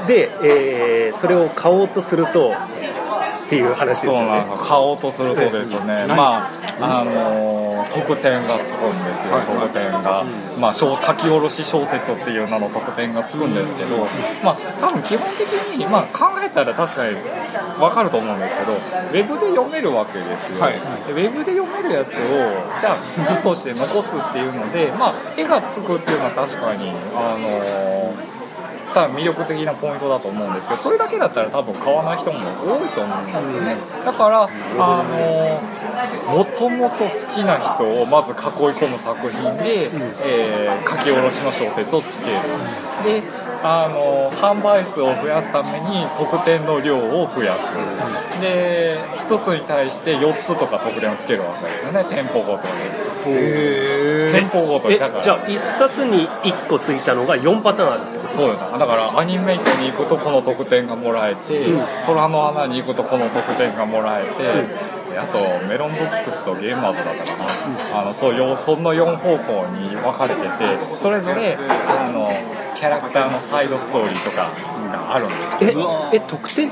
[0.07, 0.09] く。
[0.09, 9.41] で、えーそれを買おうとするとっていう話ですよそうなん買おうとするとですね、まああのー特典がつくんですよ。
[9.47, 10.25] 特典が、
[10.61, 14.07] まあ小書き下ろし小説っていう名の特典がつくんですけど、
[14.43, 17.17] まあ多分基本的に、まあ、考えたら確かに
[17.79, 20.61] 分かると思うんですけどウェブで読めるわけですよ、
[21.07, 22.21] でウェブで読めるやつを
[22.79, 22.97] じゃあ
[23.43, 28.34] 本として残すっていうので、まあ、絵がつくっていうのは確かにあのー
[28.95, 33.77] 多分魅力的なポイントだと思うんですけどそれだけだったら多分買わない人も多いと思うんですよね。
[34.05, 38.39] だからあのもともと好きな人をまず囲い
[38.79, 39.91] 込む作品で、
[40.25, 42.37] えー書き下ろしの小説をつける
[43.05, 43.23] で
[43.67, 47.73] あの販売数を増やすために得点の量を増やす。
[48.43, 52.05] で1つに対して4つとか得点をつけるわけですよね。
[52.05, 52.73] 店舗ごとに。
[53.25, 55.23] 店舗ごとにえだから。
[55.23, 58.61] じゃあ1冊に1個ついたのが4パターンあるってことそうです。
[58.61, 61.65] だからアニメイトに行くとこの得点がもらえて、
[62.05, 67.45] 虎の穴に行くとこの得点がもらえて、あとメロンブックスとゲーマーズだったか
[67.93, 70.49] な、あのそうその4方向に分かれてて
[70.99, 72.29] それぞれあの
[72.85, 74.51] キャラクターのサイドストーリーとか
[74.93, 76.71] があるんですよええ得点え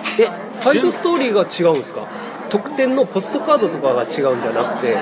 [0.53, 2.03] サイドストーリーが違うんですか？
[2.51, 4.89] 得点のポストカードとかが違うんじゃなくて？
[4.89, 4.99] 違い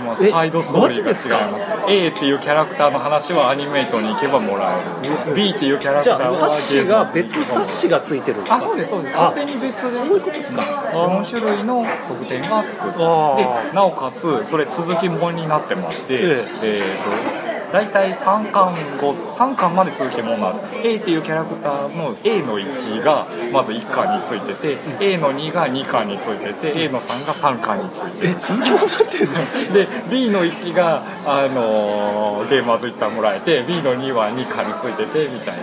[0.00, 0.26] ます。
[0.26, 1.66] えサイドストーリーが違います。
[1.88, 4.76] A っていうキャラクターの話はアニメイトに行けばもら
[5.24, 5.34] える。
[5.36, 8.56] B っていうキャラクターはあ冊子が別冊子がついてるんですか？
[8.56, 9.20] あそうですそうです。
[9.20, 16.18] あ完全に別ですそういうことですか？4種類の得点が作るあでなおかつそれ続きものになってまして、え。
[16.64, 17.37] えーと
[17.72, 28.28] 大体3巻後3巻まで続きものなんです A っていうキャラクターの A の1がまず1巻についてて、A の2が2巻についてて A の3が3巻についてて。
[28.28, 29.72] え続きもなってるの？
[29.74, 35.62] で B の1が、あのーゲーマーズ一旦もらえて B の2は2巻についててみたいな。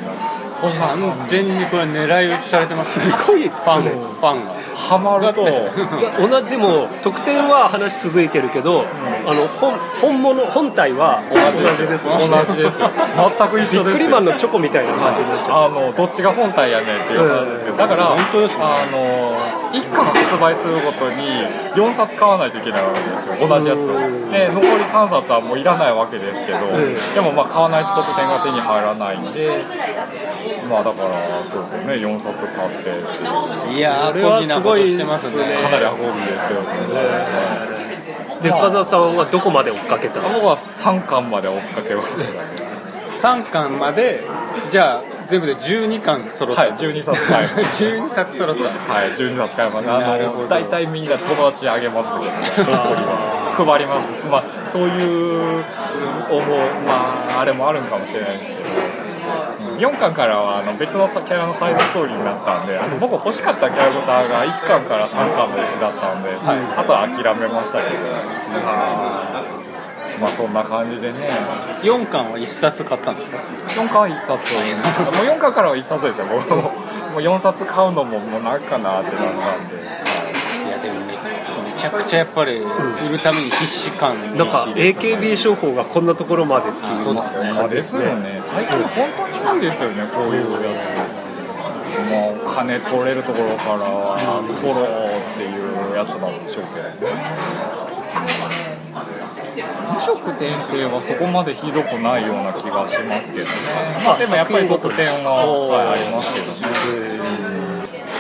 [0.52, 3.06] そんな完全にこれ狙い撃ちされてますね。
[3.06, 3.60] すごいですね。
[3.64, 5.46] ファンファンがハマると。
[6.20, 8.84] 同じでも得点は話続いてるけど、
[9.26, 12.06] あの本本物本体は同じです。
[12.06, 12.82] 同じです。
[12.82, 12.92] よ
[13.40, 13.98] 全く一ビッ緒です。
[13.98, 15.66] クリマンのチョコみたいな感じになっちゃう。
[15.66, 17.78] あのどっちが本体やねんっていう話ですけど。
[17.78, 18.26] だからあの
[19.72, 21.26] 1巻発売するごとに
[21.76, 23.48] 4冊買わないといけないわけですよ。
[23.48, 23.98] 同じやつを。
[24.32, 26.60] で残り3冊はもういらないわけですけど。
[27.16, 29.64] でもまあ買わないと得点が手に入らないんで
[30.70, 31.10] まあだから
[31.46, 31.94] そうですよね。
[31.94, 33.78] 4冊買ってっていう。
[33.78, 35.56] いやーこれはこぎなことしてますね。
[35.56, 36.68] かなりアホビですよね。
[38.42, 40.30] で深澤さんはどこまで追っかけたの？
[40.30, 42.26] 僕は3巻まで追っかけましたね。
[43.22, 44.22] 3巻まで
[44.70, 47.20] じゃあ全部で12巻揃った、はい12冊。
[47.28, 47.48] 買い。
[47.48, 48.64] ました12冊揃った。
[48.94, 49.98] はい、12冊買いました。
[49.98, 50.44] あなるほど。
[50.44, 52.72] の、大体みんな友達にあげますけど、
[53.66, 54.28] 配ります。
[54.28, 55.64] まあ、そういう、
[56.30, 56.44] 思う、
[56.86, 58.70] まあ、あれもあるんかもしれないですけど。
[59.78, 68.04] 4巻からはあの別のキャラのサイドストーリーになったんであの僕欲しかったキャラクターが1巻から3巻のうちだったんで、あとは諦めましたけど
[70.20, 71.38] まあそんな感じでね。
[71.84, 74.62] 4巻は1冊買ったんですか？4巻は1冊も
[75.24, 76.28] う4巻からは1冊ですよ。
[76.32, 76.70] 僕もも
[77.20, 79.76] う4冊買うのももうなんかなってなったんで、
[81.90, 82.64] ちゃくちゃやっぱり売
[83.12, 86.86] るために必死感なんか AKB 商法がこんなところまでっていう。
[86.96, 87.54] あそうですね。
[87.54, 88.42] まあですよね。
[88.42, 90.08] 最近本当に多いですよね。
[90.08, 96.52] こういうやつもう金取れるところから取ろうっていうやつなんで。
[96.52, 97.26] しょうけどね
[99.94, 103.52] 無色転生はそこまでひどくないような気がしますけどね。
[104.04, 106.54] まあでもやっぱり得点は、はい、ありますけどね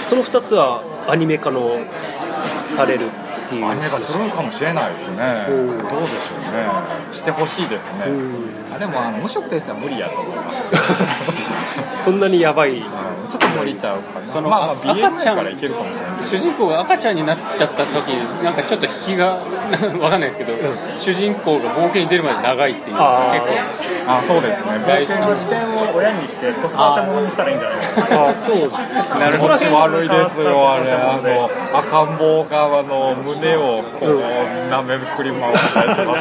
[0.07, 1.77] その2つはアニメ化の
[2.75, 3.07] される
[3.45, 3.67] っていう。
[3.67, 5.45] アニメ化するのかもしれないですね。
[5.49, 5.77] うん。
[5.77, 6.65] どうでしょうね。
[7.11, 8.05] してほしいですね。
[8.73, 12.03] あでもあの無色転生は無理やと思います。
[12.03, 12.81] そんなにやばい。
[12.81, 12.87] ちょ
[13.37, 14.25] っと無理ちゃうかな。
[14.25, 15.35] そのまあ、まちゃん。
[15.37, 16.25] からいけるかもしれない。
[16.25, 18.09] 主人公が赤ちゃんになっちゃった時
[18.43, 19.37] なんかちょっと引きが
[20.01, 20.53] わかんないですけど、
[20.97, 23.33] 主人公が冒険に出るまで長いっていうあー。
[23.33, 24.11] 結構。
[24.17, 24.65] あそうですね。
[24.85, 28.07] 大この視点を親にして子育てものにしたらいいんじゃないですか。
[28.11, 28.55] ああそう。
[29.19, 30.91] なる気持ち悪いですよあれ。
[30.93, 31.49] あの
[31.87, 34.19] 赤ん坊があの胸をこう
[34.69, 36.05] 舐めくり回ったりします。
[36.05, 36.15] 本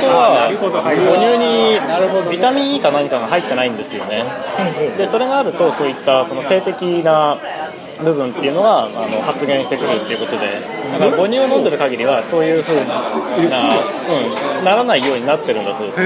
[0.00, 4.24] 当は母乳にビタミン E か何かが入ってないんですよね。
[4.96, 7.38] でそれがあるとそういったその性的な
[8.02, 10.82] 部分っていうのがあの発現してくるっていうことで。
[10.92, 13.00] だから母乳を飲んでる限りはそういうふうな、
[14.58, 15.98] うん、ならないようになってるんだそうです。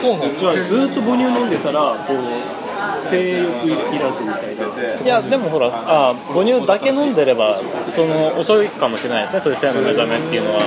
[0.00, 2.59] そうなんじゃあずっと母乳飲んでたらこう
[2.96, 5.04] 性欲いらずみたいな。
[5.04, 9.40] いやでもほらあ母乳だけ飲んでればその遅いかもしれないですね。
[9.40, 10.60] そういう性の目覚めっていうのは。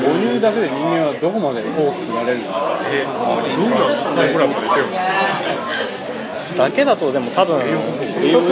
[0.00, 2.60] 母乳だけで人間はどこまで大きくなれるんですか
[3.88, 5.10] 実際ぐらいまでいけるんですか
[6.56, 7.64] だけだとでも多分不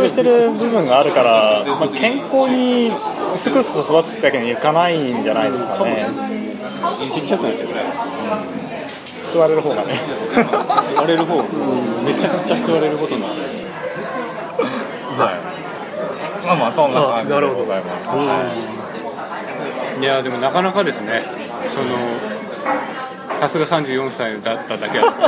[0.02, 2.90] 足してる部分があるから、まあ、健康に
[3.36, 5.96] すくすく育つってわけにいかないんじゃないですかね。
[7.12, 7.74] ちっちゃくなってる吸
[9.36, 10.00] われる方がね。
[10.88, 11.42] 言われる方。
[12.04, 13.34] めちゃくちゃ吸われることになる。
[15.18, 16.46] はい。
[16.46, 18.88] まあまあそんな感じでございました、は
[19.98, 20.00] い。
[20.00, 21.24] いやでもなかなかですね。
[21.74, 21.88] その
[23.38, 25.20] さすが34歳だっただけあって。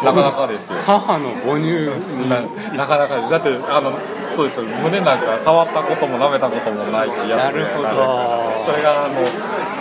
[0.04, 0.78] なかなかですよ。
[0.84, 2.28] 母の母乳に。
[2.28, 2.40] な
[2.76, 3.30] なかなかです。
[3.30, 3.92] だってあの
[4.34, 4.66] そうですよ。
[4.82, 7.60] 胸なんか触ったことも舐めたこともないってやつで。
[7.60, 7.88] なるほど。
[8.66, 9.14] それがあの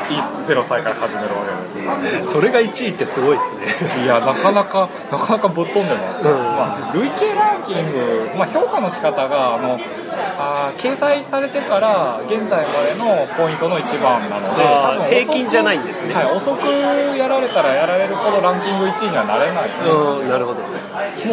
[0.07, 2.31] 0歳から始めるわけです。
[2.31, 4.03] それが1位ってすごいですね。
[4.03, 6.33] いやなかなかなかなかぶっ飛んでます、うん。
[6.33, 9.79] まあ、累計ランキング、まあ、評価の仕方があの
[10.39, 16.13] あー掲載されてから現在までのポイントの一番なので平均じゃないんですね。
[16.13, 16.67] はい、遅く
[17.17, 20.61] やられたらやられるほどランキング1位にはなれないんですうんなるほど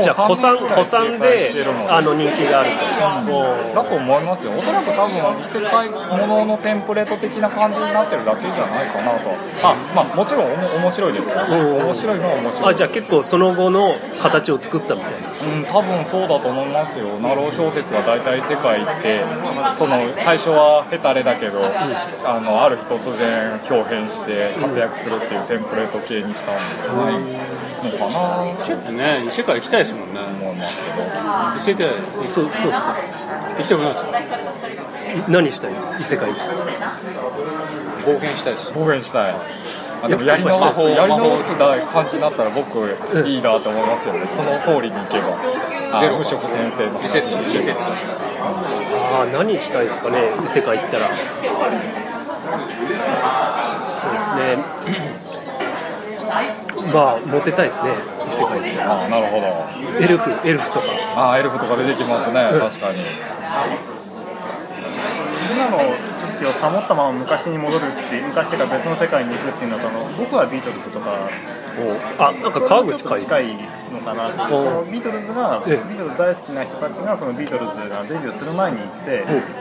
[0.02, 3.74] じゃあ古参3年くらい古参であの人気があると。
[3.74, 4.52] だと思いますよ。
[4.56, 9.30] おそらく多分異世界もののテンプレート的な感じになってるだけじゃないかなと。
[9.62, 11.40] あまあもちろんおも面白いですけど。
[11.40, 12.72] 面白いのは面白い。
[12.72, 15.34] あじゃあ結構その後の形を作ったみたいな。
[15.44, 19.20] うん、多分そうだと思いますよ、ナロー小説は大体世界って、
[19.76, 21.60] その最初はヘタレだけど、
[22.24, 28.04] あのある日突然、表変して活躍するっていうテンプレート系にしたんじゃないのか
[28.58, 30.20] なちょっとね異世界行きたいですもんね。
[30.40, 30.96] と思いますけど、
[31.56, 31.86] 異世界
[32.24, 32.70] そうそう。
[32.70, 32.96] ですか
[33.58, 34.04] 行きたくないです。
[34.04, 34.10] か
[35.28, 35.72] 何したい？
[36.00, 36.34] 異世界冒
[38.18, 38.72] 険したいです。
[38.72, 39.34] 暴言したい。
[40.02, 41.54] あでもやり直すやり直す。
[41.54, 42.78] 感じになったら僕
[43.26, 45.36] いいなと思いますよね、この通りに行けば。
[46.00, 51.08] ゼロ無色転生のリセットリセットああ何したいですかね異世界行ったら。
[53.86, 54.58] そうですね
[56.92, 57.90] まあモテたいですね
[58.22, 59.46] 異世界行ったらああなるほど。
[60.00, 60.86] エルフエルフとか。
[61.16, 62.98] ああエルフとか出てきますね、確かに。
[65.54, 65.78] 今の
[66.18, 71.28] 知識を保ったまま昔に戻るって昔っていうか別の世界に行くっていうのとあの僕はビートルズとか。
[72.18, 73.46] あなんかかわぐちかい
[73.90, 74.48] じかな。
[74.48, 75.76] そのビートルズがええ。
[75.88, 79.10] ビートルズ大好きな人たちがそのビートルズがデビューする前に行って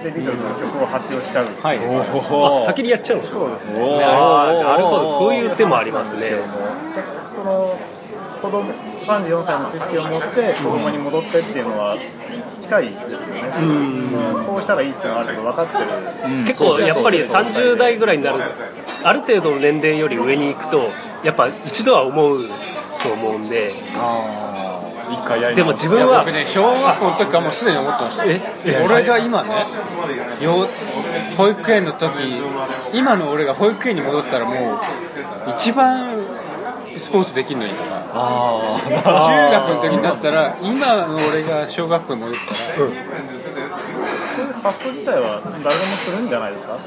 [0.03, 1.47] でビートルズの曲を発表しちゃう。
[1.47, 3.73] はいあ先にやっちゃうんですかそうですね。
[3.99, 5.07] なるほど。
[5.07, 6.37] そういう手もありますね
[7.43, 7.75] その
[8.41, 8.73] 子供
[9.05, 11.95] 34歳の知識を持って子供に戻ってっていうのは
[12.61, 13.41] 近いですよね。
[14.45, 16.45] こうしたらいいっていうのはある程度分かってる。
[16.45, 18.43] 結構やっぱり30代ぐらいになる
[19.03, 20.89] ある程度の年齢より上に行くと
[21.23, 22.39] やっぱ一度は思う
[23.01, 23.71] と思うんで。
[23.95, 24.23] あ
[24.79, 24.79] あ
[25.11, 28.41] 一回やりでも自分は僕ね小学校の時からもうすでに思ってましたえ？
[28.83, 29.65] 俺が今ね
[30.41, 30.67] 幼
[31.37, 32.41] 保育園の時
[32.93, 34.79] 今の俺が保育園に戻ったらもう
[35.57, 36.15] 一番
[36.99, 37.89] スポーツできるのにとか。
[38.13, 42.93] あ中学の時になったら今の俺が小学校に戻ったらそういう
[44.63, 46.77] 発想自体は誰でもするんじゃないですか？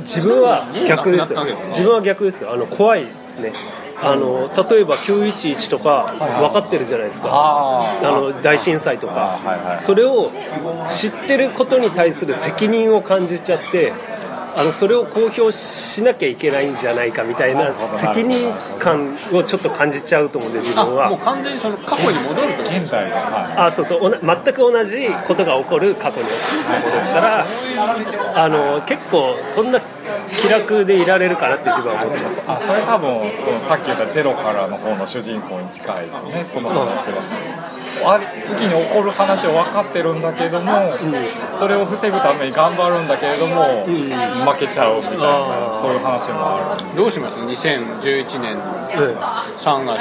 [0.00, 1.44] 自分は逆ですよ。
[1.44, 1.54] ね。
[1.68, 2.52] 自分は逆ですよ。
[2.52, 3.52] あの怖いですね。
[4.02, 7.28] あの例えば911とか分かってるじゃないですか。
[7.30, 9.82] ああの大震災とか、はいはい。
[9.82, 10.32] それを
[10.90, 13.92] 知ってることに対する責任を感じちゃって
[14.54, 21.10] あのそれを公表しなきゃいけないんじゃないかみたいな責任感をちょっと感じちゃうと思うんで自あ分は。
[21.10, 23.22] もう完全にその過去に戻ると現代の、はい
[23.56, 24.04] あそうそう。
[24.04, 27.46] おな全く同じことが起こる過去に戻ったら
[28.34, 29.80] あの結構そんな
[30.42, 37.22] 気楽でいられるかなって自分は思っちゃうあそれ多分そのさっき言ったゼロからの方の主人公に近いですねその話は、
[38.04, 40.72] あ次に起こる話を分かってるんだけども、
[41.52, 46.96] それを防ぐために頑張るんだけれども、負けちゃうみたいなそういう話もある。
[46.96, 49.16] どうします？2011年うん
[49.62, 50.00] 3月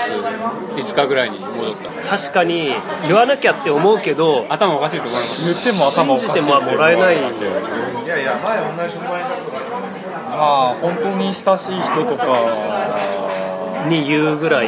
[0.75, 2.71] 5日ぐらいに戻った確かに
[3.03, 7.17] 言わなきゃって思うけど頭おかしいと思います言っても頭おかしい信じてもらえない
[10.41, 12.25] まあ本当に親しい人とか。
[13.89, 14.67] に言うぐらい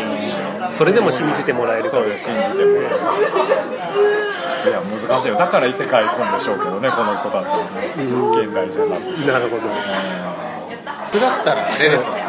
[0.71, 2.57] それでも信じてもらえるそうです信じてもら。
[2.57, 2.71] える
[4.69, 5.35] いや難しいよ。
[5.35, 7.93] だから異世界行くんでしょうけどねこの人たちはね。
[7.95, 8.09] 現
[8.53, 9.27] 代じゃなくて。
[9.31, 9.61] なるほど
[11.11, 12.23] 僕だったらあれですね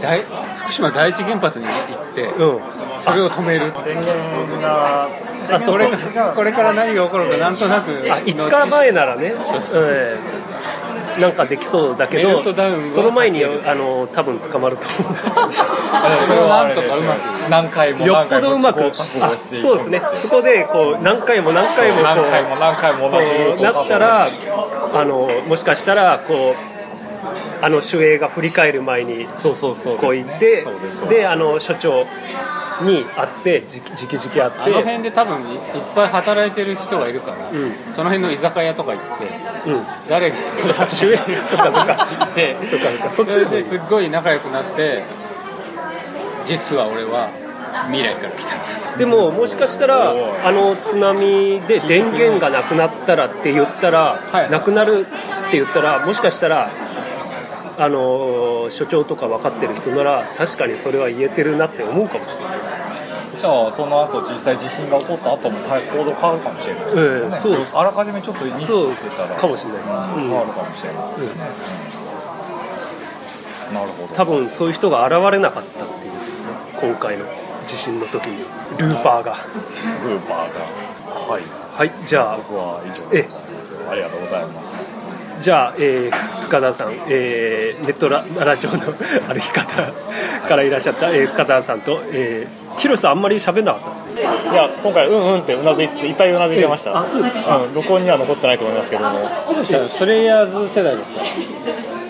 [0.00, 1.74] 大福島第一原発に行っ
[2.14, 2.60] てうん
[3.02, 5.10] それを止める電源が。
[5.52, 5.90] あそれ
[6.34, 9.38] これから何が起こるかなんとなくあ5日前ならね、うん
[11.20, 15.14] なんかできそうだけどその前にあの多分捕まると思う。
[16.26, 17.18] それをなんとかうまく
[17.50, 18.90] 何回もよっ何回もぽどうまく
[19.60, 20.02] そうですね。
[20.16, 24.28] そこでこう何回も何回もこう何回も何回もなったら
[24.94, 29.26] あのもしかしたらこうあの守衛が振り返る前に
[30.00, 30.66] こう行って
[31.08, 32.06] であの所長
[32.82, 34.58] に会ってじじきじき会って。
[34.60, 35.60] あの辺で多分いいっ
[35.94, 37.72] ぱい働いてる人がいるから、ん。
[37.94, 39.84] その辺の居酒屋とか行ってうん。
[40.08, 42.06] 誰がそっか守衛そっかそっか。
[42.18, 43.10] 行ってそっかそっか。
[43.10, 45.02] そそっちですっごい仲良くなって
[46.44, 47.30] 実は俺は
[47.86, 54.50] 未来から来たんだでももしかしたらあの津波で電源がなくなったらって言ったら、はい。
[54.50, 55.06] なくなる
[55.48, 56.70] って言ったらもしかしたら
[57.78, 62.58] あの所長とか分かってる人なら確かにそれは言えてるなって思うかもしれない
[63.40, 69.34] じゃあその後実際地震が起こった後も行動変わるかもしれないですよね、ええそうですあらかじめちょっとミスそうしてたら。
[69.34, 69.78] かもしれない。
[69.78, 69.96] です、うん。
[69.96, 71.02] 変わるかもしれない、
[73.74, 74.70] なるほど多分そうい。
[74.70, 77.24] う人が現れなかったっていうんですね今回の
[77.66, 78.44] 地震の時に
[78.78, 79.36] ルーパーが。
[80.04, 80.60] ルーパーが
[81.32, 81.42] はい。
[81.76, 81.90] はい。
[82.06, 83.02] じゃあ僕は以上。
[83.12, 83.41] えです
[83.90, 84.78] ありがとうございました。
[85.40, 88.92] じゃあ、えー深田さん、えーネットララジオの歩
[89.40, 89.90] き方
[90.48, 94.22] からいらっしゃった、えー深田さんと、えー、広瀬さんあんまり喋んなかったですね。
[94.22, 97.58] いや今回うんうんってうなずいていっぱいうなずいてました、あそうですか。
[97.58, 99.18] うん、録音には残ってないと思いますけども。
[99.88, 101.20] スレイヤーズ世代ですか？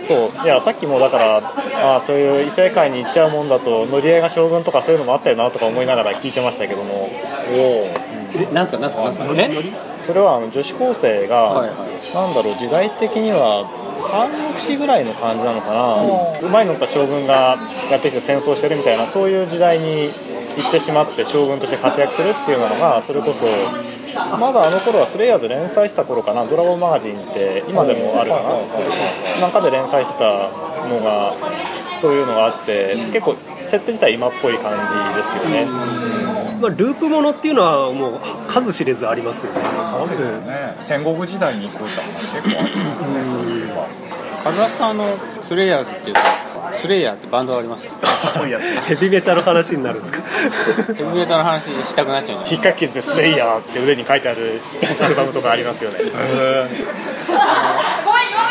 [0.05, 0.45] そう。
[0.45, 1.41] いやさっきもだから
[1.97, 7.09] あそういう異世界に行っちゃうもんだと乗り合いが将軍とかそういうのもあったよなとか思いながら聞いてましたけども。
[7.55, 7.95] え
[8.53, 9.25] なんすかなんすかなんすか？
[9.29, 9.92] え？
[10.07, 12.15] それはあの女子高生が、はいはい。
[12.15, 13.65] なんだろう時代的には
[14.11, 16.49] 三国志ぐらいの感じなのかな。
[16.49, 17.57] 馬に乗った将軍が
[17.91, 20.11] やってきて戦争してるみたいなそういう時代に
[20.57, 23.47] 行ってしまって将軍として活躍するっていうのがそれこそ
[24.37, 26.45] まだあの頃はスレイヤーズ連載した頃かな。
[26.47, 29.41] ドラゴンマガジンって今でもあるかな。
[29.41, 30.51] なんかで連載してた
[30.89, 31.35] のが
[32.01, 33.37] そういうのがあって結構
[33.71, 34.79] 設定自体今っぽい感じ
[35.17, 35.67] ですよね
[36.63, 39.61] まあ、ループものっていうのはもう数知れずありますよね。
[39.85, 40.77] そうですよね。
[40.83, 43.73] 戦国時代に行くって話結構ありますね
[44.45, 46.21] カズラさんあのスレイヤーズっていうか
[46.75, 47.87] スレイヤーってバンドがあります？
[48.87, 50.23] ヘビメタの話になるんですか？
[50.95, 54.61] ヘビメタの話したくなっちゃうんで引っ掛けでスレイヤーって腕に書いてある
[55.05, 55.99] アルバムとかありますよね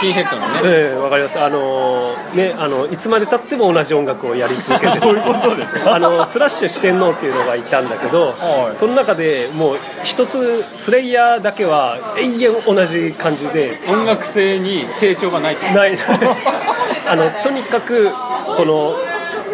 [0.01, 0.59] スキンヘッドのね。
[0.63, 1.39] ええわかります。
[1.39, 2.01] あの
[2.33, 5.93] ねあのいつまでたっても同じ音楽をやり続けてど ういうことですか？
[5.93, 8.75] あのスラッシュ四天王っていうのがいたんだけど、はい。
[8.75, 13.79] その中でもう一つスレイヤーだけは永遠同じ感じで。
[13.89, 15.95] 音楽性に成長がないない。
[17.07, 18.09] あのとにかく
[18.57, 18.95] この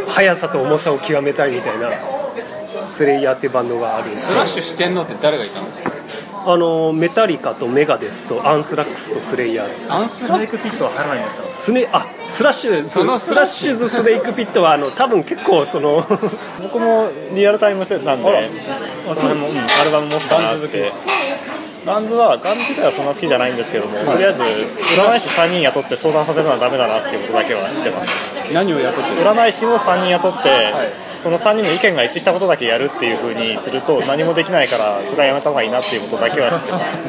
[0.08, 1.90] 速さと重さを極めたいみたいな
[2.88, 5.92] スレイヤーっていうバンドがあるスラッシュしてんのって誰がいたんですか？
[6.50, 9.94] あのメタリカとメガデスとアンスラックスとスレイヤー。
[9.94, 11.48] アンスネークピットは入らないんですか？
[11.56, 13.76] スネあスラッシュそのスラッシュ。
[13.76, 16.06] ズスネークピットはあの多分結構その
[16.62, 18.50] 僕もリアルタイムセットなんで
[19.04, 20.92] その辺も、うんアルバム持ったなって
[21.88, 28.12] ガンズはガンズ自体はそんな好きじゃないんですけども、とりあえず占い師3人雇って相談させるのはダメだなっていうことだけは知ってます。
[28.52, 37.08] 何を雇ってる占い師を3人雇って、その3人の意見が一致したことだけやるっていう風にすると何もできないからそれはやめた方がいいなっていうことだけは知ってます。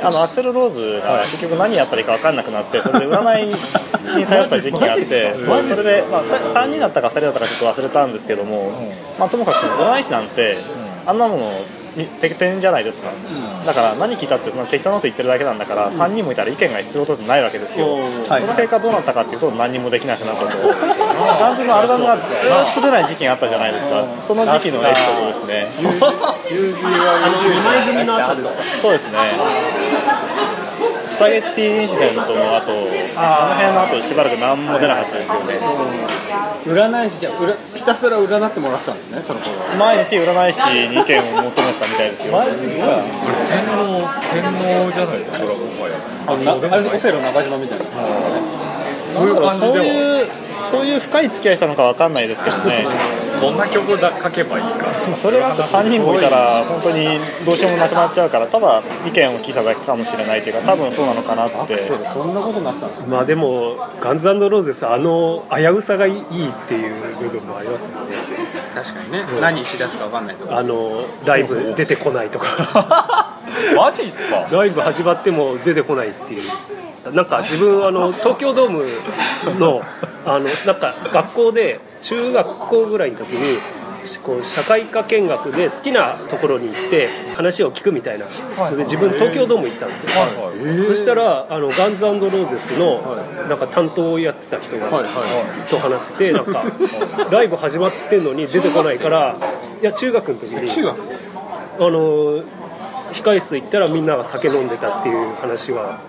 [0.00, 3.54] あのアクセル・ローズが結局何やったらいいか分かんなくなってそれで占いに
[4.26, 8.72] 頼った時期があってそうそれで、まあ、3人だったか2人だったかちょっと忘れたんですけども、
[9.18, 10.56] まあ、ともかく占い師なんて
[11.06, 11.81] あんなものに
[12.20, 13.10] 適当じゃないですか、
[13.66, 24.04] だから何聞いたってその適当なこと言ってるだけなんだから、3人もいたら意見が必要とってないわけですよ、その結果どうなったかっていうと何にもできなくなったとガンズのアルバムがずーっと出ない時期があったじゃないですか。
[24.20, 25.68] その時期のエピソードですね。
[27.86, 29.18] 組の後ですそうですね。
[31.06, 32.72] スパゲッティインシデントの後
[33.14, 35.60] あの辺の後しばらく何も出なかったですよね
[36.64, 39.50] 占い師じゃあ占ひたすら占ってもらってたんですねその頃。
[39.58, 42.34] は毎日占い師に意見を求めてたみたいですよ。
[42.34, 45.38] これ洗脳洗脳じゃないですか？
[45.38, 45.98] それはもはや
[46.70, 47.84] あれオセロ中島みたいな。
[49.08, 49.88] そういう感じそうではい
[50.22, 50.26] う
[50.72, 52.86] そういう深い付き合いしたのかわかんないですけどね。
[53.42, 54.86] どんな曲だ書けばいいか。
[55.16, 61.76] それがあと3人もいたら本当にどうしようもなくなっちゃうからただ意見を聞いただけかもしれないというか多分そうなのかなって。
[61.76, 66.20] そんなことになってたんですまあでもガンズローゼスあの危うさがいいっ
[66.68, 68.16] ていう部分もありますよね。
[68.74, 69.24] 確かにね。
[69.42, 70.92] 何しだすか分かんないとかあの
[71.26, 73.28] ライブ出てこないとか
[73.76, 74.48] マジっすか？
[74.50, 76.42] ライブ始まっても出てこないっていう。
[77.14, 78.86] なんか自分あの東京ドーム
[79.58, 79.82] の
[80.24, 83.58] あのなんか学校で中学校ぐらいの時に
[84.24, 88.26] こう社会科見学で好きなところに行って話を聞くみたいな。
[88.70, 93.00] で自分東京ドーム行ったんですよ、そしたらあのガンズローゼスの
[93.48, 94.88] なんか担当をやってた人が、
[95.70, 96.62] と話しててなんか
[97.32, 99.36] ライブ始まってんのに出てこないから
[99.80, 100.96] いや中学の時に中学？
[101.78, 102.42] あの
[103.12, 106.00] 控室行ったらみんなが酒飲んでたっていう話は、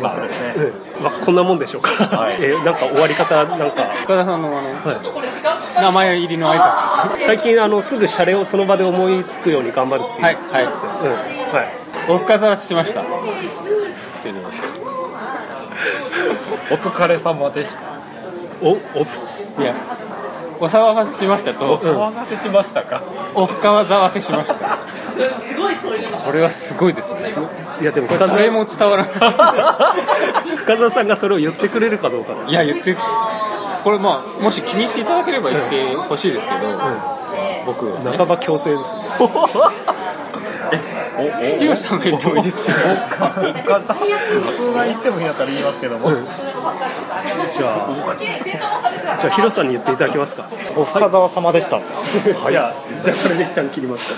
[0.00, 0.54] まあですね。
[0.56, 1.90] うんまあ、こんなもんでしょうか、
[2.40, 3.84] えなんか終わり方なんか。
[4.02, 7.18] 深田さんのあの、名前入りの挨拶。
[7.18, 10.64] 最近あのすぐシャレをその場で思いつくように頑張るっていう、はいはい。
[10.64, 11.72] うんはい、
[12.08, 13.02] お深澤しました。
[13.02, 13.04] っ
[14.22, 14.68] てどうですか。
[16.70, 17.80] お疲れ様でした。
[18.62, 19.74] おおいや
[20.60, 23.00] お騒がせしましたおと騒がせしましたか？
[23.34, 24.78] お深澤せしました。
[26.24, 27.38] これはすごいです
[27.80, 27.84] い。
[27.84, 29.12] やでもこれ深誰も伝わらない。
[30.58, 32.96] 深澤さんがそれを言ってくれるかどうかいや言って
[33.84, 36.58] これまあもし気に入っていただければ言ってほしいですけど、
[37.66, 38.16] 僕ね。
[38.16, 38.82] 半ば強制です
[41.58, 42.76] ヒロさんが言ってもいいですよ。
[42.78, 47.90] 僕が言ってもいいんだったら言いますけども、じゃあ。
[49.18, 50.48] じゃあヒロさんに言っていただけますか。
[50.76, 51.80] お深澤様でした。
[51.80, 54.08] じゃあじゃあこれで一旦切ります。
[54.08, 54.14] か